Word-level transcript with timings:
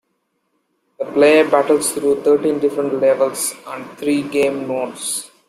The 0.97 1.05
player 1.05 1.47
battles 1.47 1.91
through 1.91 2.23
thirteen 2.23 2.57
different 2.57 2.99
levels 2.99 3.53
and 3.67 3.87
three 3.99 4.23
game 4.23 4.67
modes. 4.67 5.29